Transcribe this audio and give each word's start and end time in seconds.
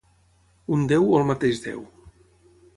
Un 0.77 0.87
déu 0.93 1.05
o 1.11 1.19
el 1.19 1.29
mateix 1.33 1.63
Déu? 1.69 1.87